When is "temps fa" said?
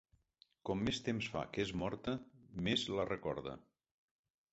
1.09-1.43